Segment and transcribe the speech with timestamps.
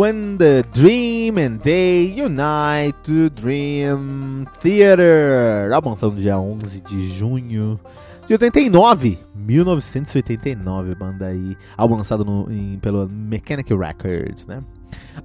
[0.00, 5.70] When the Dream and Day Unite to Dream Theater.
[5.74, 7.78] Álbum lançado no dia 11 de junho
[8.26, 11.54] de 89, 1989, banda aí.
[11.76, 14.64] Álbum lançado no, em, pelo Mechanic Records, né?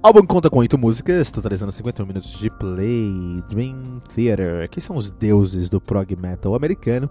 [0.02, 3.42] álbum conta com 8 músicas, totalizando 51 minutos de play.
[3.48, 7.08] Dream Theater, que são os deuses do prog metal americano.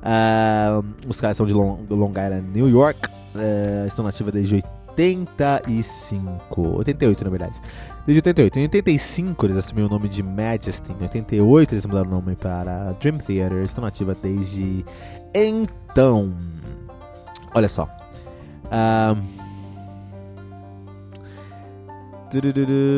[0.00, 2.98] Uh, os caras são de Long, Long Island, New York.
[3.34, 4.64] Uh, estão nativa desde
[4.96, 7.60] 85, 88 na verdade.
[8.06, 8.58] Desde 88.
[8.58, 10.92] Em 85 eles assumiram o nome de Majesty.
[10.92, 13.62] Em 88 eles mudaram o nome para Dream Theater.
[13.62, 14.84] Estão nativa desde
[15.34, 16.32] então.
[17.54, 17.88] Olha só.
[18.70, 19.44] Um...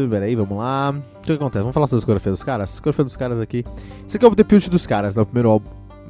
[0.08, 0.94] Peraí, vamos lá.
[1.18, 1.60] O que acontece?
[1.60, 2.70] Vamos falar sobre a discografia dos caras?
[2.70, 3.64] A discografia dos caras aqui.
[4.06, 5.22] Esse aqui é o debut dos caras, né?
[5.22, 5.68] O primeiro álbum,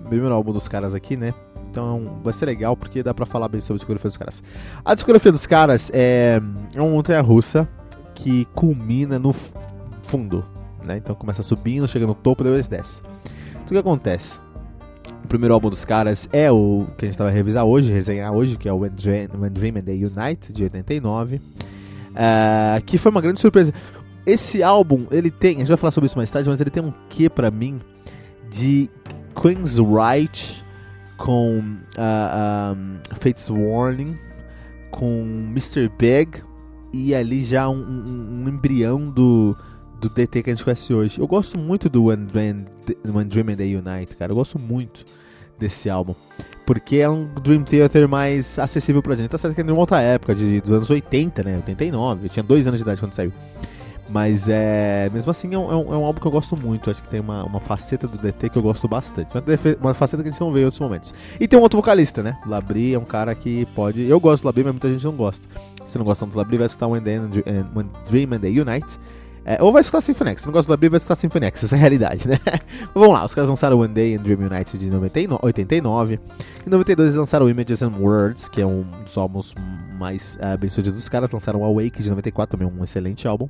[0.08, 1.34] primeiro álbum dos caras aqui, né?
[1.76, 4.42] Então vai ser legal porque dá pra falar bem sobre a discografia dos caras.
[4.82, 6.40] A discografia dos caras é,
[6.74, 7.68] é uma montanha russa
[8.14, 9.34] que culmina no
[10.04, 10.42] fundo.
[10.82, 10.96] Né?
[10.96, 13.02] Então começa subindo, chega no topo depois desce.
[13.50, 14.38] Então o que acontece?
[15.22, 18.56] O primeiro álbum dos caras é o que a gente vai revisar hoje, resenhar hoje,
[18.56, 21.36] que é o When Dream, When Dream and They Unite, de 89.
[21.36, 21.40] Uh,
[22.14, 23.74] é, que foi uma grande surpresa.
[24.24, 26.82] Esse álbum, ele tem, a gente vai falar sobre isso mais tarde, mas ele tem
[26.82, 27.80] um quê pra mim
[28.50, 28.88] de
[29.34, 30.64] Queen's Right
[31.16, 34.18] com uh, um, Fates Warning,
[34.90, 35.88] com Mr.
[35.98, 36.42] Big
[36.92, 39.56] e ali já um, um, um, embrião do,
[40.00, 41.20] do DT que a gente conhece hoje.
[41.20, 42.66] Eu gosto muito do When Dream,
[43.04, 44.32] When Dream and They Unite, cara.
[44.32, 45.04] Eu gosto muito
[45.58, 46.14] desse álbum.
[46.64, 49.28] Porque é um Dream Theater mais acessível pra gente.
[49.28, 51.56] Tá certo que é de uma outra época, de, dos anos 80, né?
[51.56, 52.26] 89.
[52.26, 53.32] Eu tinha dois anos de idade quando saiu.
[54.08, 55.10] Mas é.
[55.12, 56.90] Mesmo assim é um, é um, álbum que eu gosto muito.
[56.90, 59.28] Acho que tem uma, uma faceta do DT que eu gosto bastante.
[59.80, 61.12] Uma, faceta que a gente não vê em outros momentos.
[61.40, 62.38] E tem um outro vocalista, né?
[62.46, 64.02] Labri é um cara que pode.
[64.08, 65.46] Eu gosto do Labri, mas muita gente não gosta.
[65.86, 67.30] Se não gosta do Labri, vai escutar When, Day and,
[67.74, 68.98] When Dream and They Unite.
[69.48, 70.42] É, ou vai escutar Symphony X.
[70.42, 71.62] Se não gosta do Labri, vai escutar Symphony X.
[71.64, 72.38] Essa é a realidade, né?
[72.94, 76.20] Vamos lá, os caras lançaram One Day and Dream Unite de 99, 89.
[76.66, 79.54] Em 92 eles lançaram Images and Words, que é um dos álbuns
[79.98, 81.30] mais uh, bem-sucedidos dos caras.
[81.30, 83.48] Lançaram Awake de 94, também um excelente álbum.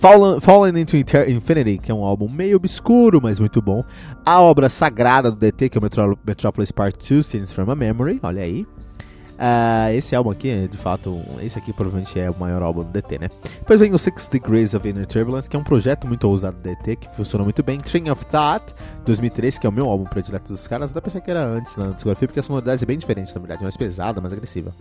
[0.00, 3.84] Fallen, Fallen into Infinity, que é um álbum meio obscuro, mas muito bom.
[4.24, 7.76] A obra sagrada do DT, que é o Metro Metropolis Part 2, Scenes from a
[7.76, 8.62] Memory, olha aí.
[8.62, 13.18] Uh, esse álbum aqui, de fato, esse aqui provavelmente é o maior álbum do DT,
[13.18, 13.30] né?
[13.58, 16.62] Depois vem o Six Degrees of Inner Turbulence, que é um projeto muito ousado do
[16.62, 17.78] DT, que funcionou muito bem.
[17.78, 18.74] Train of Thought,
[19.04, 20.92] 2003, que é o meu álbum predileto dos caras.
[20.92, 23.62] Até pensei que era antes na discografia, porque a sonoridade é bem diferente, na verdade,
[23.62, 24.74] mais pesada, mais agressiva.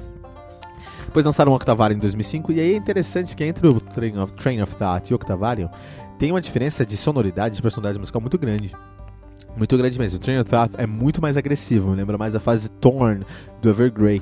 [1.09, 4.31] Depois lançaram o Octavarium em 2005, e aí é interessante que entre o Train of,
[4.35, 5.67] Train of Thought e o Octavarium
[6.19, 8.71] tem uma diferença de sonoridade, de personalidade musical muito grande.
[9.57, 10.17] Muito grande mesmo.
[10.17, 13.25] O Train of Thought é muito mais agressivo, lembra mais a fase Torn
[13.59, 14.21] do Evergrey.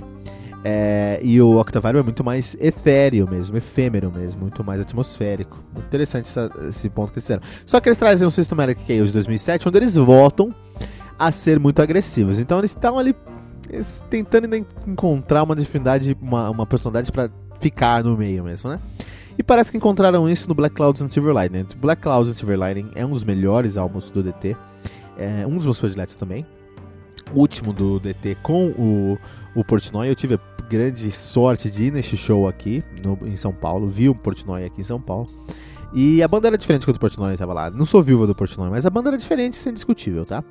[0.64, 5.62] É, e o Octavarium é muito mais etéreo mesmo, efêmero mesmo, muito mais atmosférico.
[5.74, 7.44] Muito interessante essa, esse ponto que eles fizeram.
[7.66, 10.56] Só que eles trazem um Systematic Chaos de 2007, onde eles voltam
[11.20, 12.40] a ser muito agressivos.
[12.40, 13.14] Então eles estão ali
[14.10, 17.30] tentando encontrar uma dificuldade, uma, uma personalidade para
[17.60, 18.80] ficar no meio mesmo, né?
[19.38, 21.68] E parece que encontraram isso no Black Clouds and Silver Lightning.
[21.78, 24.58] Black Clouds and Silver Lightning é um dos melhores álbuns do DT,
[25.18, 26.46] é um dos meus prediletos também.
[27.34, 29.18] Último do DT com o,
[29.54, 33.54] o Portnoy, eu tive a grande sorte de ir neste show aqui no, em São
[33.54, 35.30] Paulo, vi o Portnoy aqui em São Paulo.
[35.94, 37.70] E a banda era diferente quando o Portnoy estava lá.
[37.70, 40.44] Não sou viúva do Portnoy, mas a banda era diferente, isso é indiscutível, tá?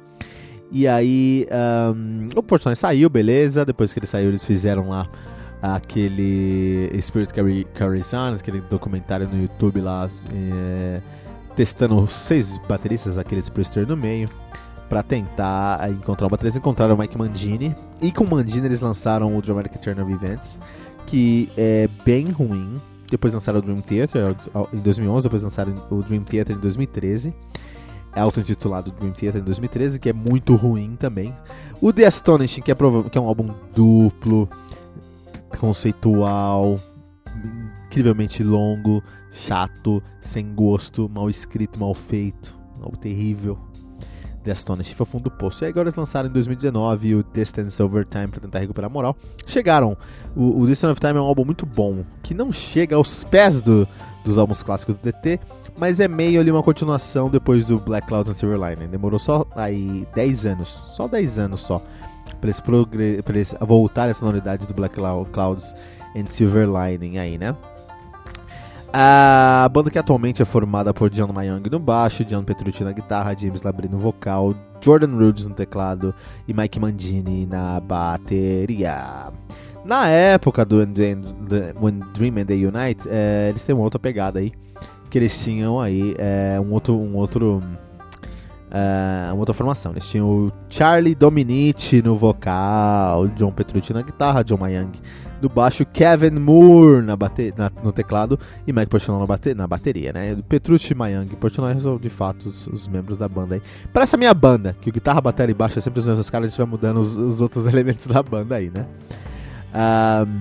[0.70, 1.46] E aí,
[1.94, 3.64] um, o Portnoy saiu, beleza.
[3.64, 5.08] Depois que ele saiu, eles fizeram lá
[5.62, 7.66] aquele Spirit Carry,
[8.14, 11.00] On, aquele documentário no YouTube lá, é,
[11.54, 14.28] testando seis bateristas, aqueles Priester no meio,
[14.88, 16.58] para tentar encontrar o baterista.
[16.58, 20.58] Encontraram o Mike Mangini, e com o Mangini eles lançaram o Dramatic of Events,
[21.06, 22.80] que é bem ruim.
[23.08, 24.34] Depois lançaram o Dream Theater
[24.72, 27.32] em 2011, depois lançaram o Dream Theater em 2013
[28.20, 31.34] auto-intitulado Dream Theater em 2013, que é muito ruim também.
[31.80, 34.48] O The Astonishing, que é, que é um álbum duplo,
[35.58, 36.78] conceitual,
[37.86, 43.58] incrivelmente longo, chato, sem gosto, mal escrito, mal feito, algo terrível.
[44.46, 45.64] The Astonishing foi fundo do poço.
[45.64, 49.16] E agora eles lançaram em 2019 o Distance Over Time para tentar recuperar a moral.
[49.44, 49.96] Chegaram.
[50.36, 53.60] O, o Distance Over Time é um álbum muito bom, que não chega aos pés
[53.60, 53.88] do,
[54.24, 55.40] dos álbuns clássicos do DT,
[55.76, 58.88] mas é meio ali uma continuação depois do Black Clouds and Silver Lining.
[58.88, 61.82] Demorou só aí 10 anos, só 10 anos só,
[62.40, 64.96] para eles, eles voltar a sonoridade do Black
[65.32, 65.74] Clouds
[66.16, 67.54] and Silver Lining aí, né?
[68.92, 73.36] A banda que atualmente é formada por John Mayang no baixo, John Petrucci na guitarra,
[73.36, 76.14] James Labrie no vocal, Jordan Rhodes no teclado
[76.48, 79.26] e Mike Mangini na bateria.
[79.84, 84.52] Na época do When Dream and They Unite, é, eles têm uma outra pegada aí
[85.16, 86.94] que eles tinham aí é, um outro.
[86.94, 87.62] Um outro
[88.70, 89.92] é, uma outra formação.
[89.92, 94.90] Eles tinham o Charlie Dominici no vocal, John Petrucci na guitarra, John Mayang
[95.40, 99.66] no baixo, Kevin Moore na bate na, no teclado e Mike Portnoy na, bate na
[99.66, 100.36] bateria, né?
[100.48, 101.34] Petrucci e Mayang.
[101.36, 103.62] Portnoy são de fato os, os, membros da banda aí.
[103.94, 106.48] Parece a minha banda, que o guitarra, bateria e baixo é sempre os mesmos caras,
[106.48, 108.86] a gente vai mudando os, os outros elementos da banda aí, né?
[109.74, 110.36] Um,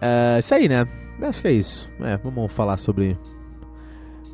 [0.00, 0.86] uh, isso aí, né?
[1.22, 1.88] Acho que é isso.
[2.00, 3.18] É, vamos falar sobre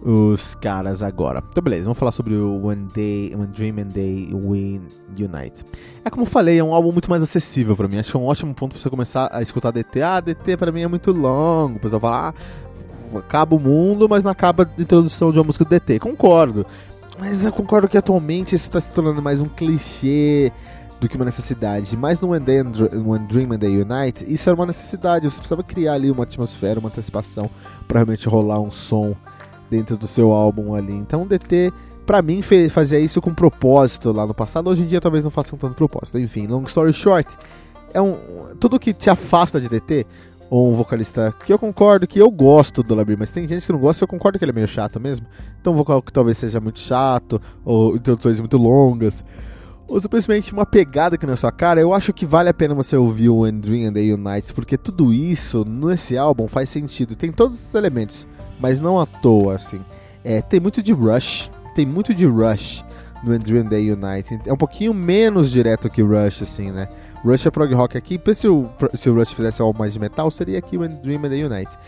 [0.02, 1.42] os caras agora.
[1.50, 4.80] Então, beleza, vamos falar sobre o When, Day, When Dream and Day We
[5.18, 5.64] Unite.
[6.04, 7.98] É como eu falei, é um álbum muito mais acessível para mim.
[7.98, 10.02] Acho que é um ótimo ponto pra você começar a escutar DT.
[10.02, 11.76] Ah, DT para mim é muito longo.
[11.76, 15.64] O pessoal fala, ah, acaba o mundo, mas não acaba a introdução de uma música
[15.64, 15.98] do DT.
[15.98, 16.64] Concordo.
[17.18, 20.50] Mas eu concordo que atualmente isso está se tornando mais um clichê
[21.00, 21.96] do que uma necessidade.
[21.96, 22.72] Mas no When, Day and,
[23.04, 25.24] When Dream and Day Unite, isso era uma necessidade.
[25.24, 27.48] Você precisava criar ali uma atmosfera, uma antecipação
[27.88, 29.16] para realmente rolar um som
[29.70, 30.92] dentro do seu álbum ali.
[30.92, 31.72] Então o DT,
[32.04, 34.68] pra mim, fazia isso com propósito lá no passado.
[34.68, 36.18] Hoje em dia talvez não faça com tanto propósito.
[36.18, 37.28] Enfim, long story short,
[37.94, 38.16] é um
[38.60, 40.06] tudo que te afasta de DT
[40.50, 43.72] ou um vocalista que eu concordo que eu gosto do Labir, mas tem gente que
[43.72, 45.24] não gosta eu concordo que ele é meio chato mesmo.
[45.60, 49.14] Então um vocal que talvez seja muito chato, ou introduções muito longas,
[49.90, 52.96] ou simplesmente uma pegada aqui na sua cara, eu acho que vale a pena você
[52.96, 57.16] ouvir o And Dream and the Unites, porque tudo isso nesse álbum faz sentido.
[57.16, 58.24] Tem todos os elementos,
[58.60, 59.80] mas não à toa, assim.
[60.22, 62.84] É, tem muito de Rush, tem muito de Rush
[63.24, 64.42] no And Dream and the United.
[64.46, 66.88] É um pouquinho menos direto que Rush, assim, né?
[67.24, 70.30] Rush é prog rock aqui, se o, se o Rush fizesse algo mais de metal,
[70.30, 71.78] seria aqui o Dream and the United.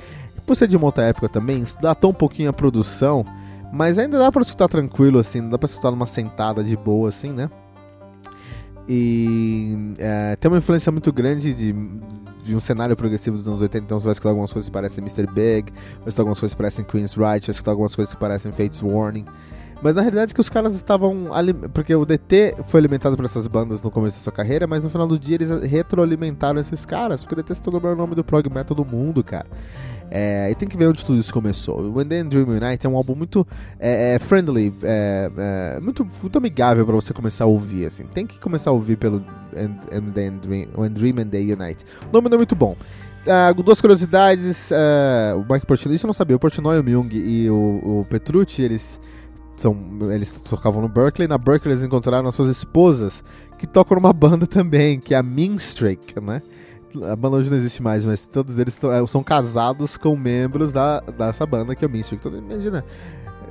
[0.44, 3.24] Por ser de uma outra época também, isso dá tão pouquinho a produção,
[3.72, 7.30] mas ainda dá pra escutar tranquilo, assim, dá pra escutar numa sentada de boa, assim,
[7.30, 7.48] né?
[8.88, 11.72] E é, tem uma influência muito grande de,
[12.42, 15.04] de um cenário progressivo dos anos 80, então você vai escutar algumas coisas que parecem
[15.04, 15.26] Mr.
[15.26, 18.52] Big, vai escutar algumas coisas que parecem Queen's Right, vai escutar algumas coisas que parecem
[18.52, 19.24] Fates Warning.
[19.82, 21.26] Mas na realidade é que os caras estavam.
[21.74, 24.88] Porque o DT foi alimentado por essas bandas no começo da sua carreira, mas no
[24.88, 28.14] final do dia eles retroalimentaram esses caras, porque o DT se tornou o maior nome
[28.14, 29.46] do prog metal do mundo, cara.
[30.14, 31.90] É, e tem que ver onde tudo isso começou.
[31.90, 33.46] When Then Dream Unite é um álbum muito
[33.80, 37.86] é, é, friendly, é, é, muito, muito amigável para você começar a ouvir.
[37.86, 38.04] Assim.
[38.12, 39.24] Tem que começar a ouvir pelo
[39.56, 41.82] And, and then Dream, When Dream and Day Unite.
[42.10, 42.76] O nome não é muito bom.
[43.24, 47.08] Uh, duas curiosidades, uh, o Mike Portnoy, isso eu não sabia, o Portnoy, o Myung
[47.12, 49.00] e o, o Petrucci, eles
[49.56, 49.76] são,
[50.10, 53.22] eles tocavam no Berkeley, na Berkeley eles encontraram as suas esposas,
[53.58, 56.42] que tocam numa banda também, que é a Minstrake, né?
[57.10, 61.00] A banda hoje não existe mais, mas todos eles é, são casados com membros da,
[61.00, 62.18] dessa banda que é o Mystic.
[62.18, 62.84] Então, imagina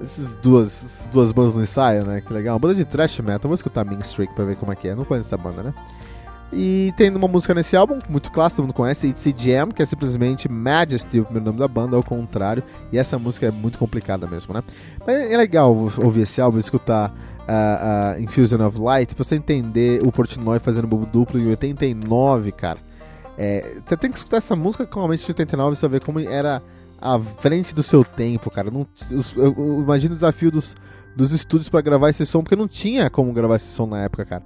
[0.01, 0.73] essas duas,
[1.11, 2.21] duas bandas no ensaio, né?
[2.21, 2.55] Que legal.
[2.55, 3.49] Uma banda de thrash metal.
[3.49, 4.95] Vou escutar Mean Streak pra ver como é que é.
[4.95, 5.73] Não conheço essa banda, né?
[6.53, 9.81] E tem uma música nesse álbum, muito clássica, todo mundo conhece, It's a Jam, que
[9.81, 12.61] é simplesmente Majesty, o primeiro nome da banda, ao contrário.
[12.91, 14.61] E essa música é muito complicada mesmo, né?
[15.05, 17.09] Mas é legal ouvir esse álbum, escutar
[17.41, 22.51] uh, uh, Infusion of Light, pra você entender o Portnoy fazendo bobo duplo em 89,
[22.51, 22.79] cara.
[23.43, 26.19] É, você tem que escutar essa música com a mente de 89 pra ver como
[26.19, 26.61] era
[27.01, 28.69] à frente do seu tempo, cara.
[28.69, 30.75] Não, eu, eu, imagino o desafio dos,
[31.15, 34.25] dos estúdios para gravar esse som, porque não tinha como gravar esse som na época,
[34.25, 34.43] cara.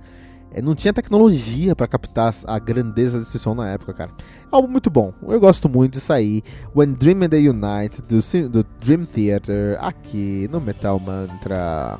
[0.49, 4.11] é, não tinha tecnologia para captar a grandeza desse som na época, cara.
[4.49, 5.13] Algo muito bom.
[5.27, 6.41] Eu gosto muito de sair
[6.73, 11.99] When Dream and Day Unite do, do Dream Theater aqui no Metal Mantra.